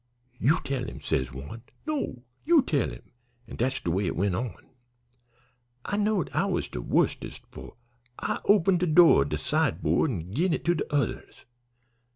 'You 0.39 0.57
tell 0.63 0.83
him,' 0.85 1.01
says 1.01 1.31
one. 1.31 1.61
'No, 1.85 2.23
you 2.43 2.63
tell 2.63 2.89
him;' 2.89 3.11
an' 3.47 3.55
dat's 3.57 3.79
de 3.81 3.91
way 3.91 4.07
it 4.07 4.15
went 4.15 4.33
on. 4.33 4.65
I 5.85 5.95
knowed 5.97 6.31
I 6.33 6.45
was 6.47 6.67
de 6.67 6.81
wustest, 6.81 7.41
for 7.51 7.75
I 8.17 8.39
opened 8.45 8.79
de 8.79 8.87
door 8.87 9.21
o' 9.21 9.25
de 9.25 9.37
sideboard 9.37 10.09
an' 10.09 10.33
gin 10.33 10.55
it 10.55 10.65
to 10.65 10.73
de 10.73 10.91
others. 10.91 11.45